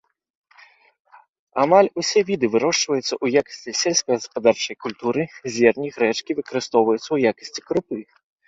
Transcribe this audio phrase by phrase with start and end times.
[1.63, 5.21] Амаль усе віды вырошчваюцца ў якасці сельскагаспадарчай культуры,
[5.59, 7.97] зерні грэчкі выкарыстоўваюцца ў якасці крупы.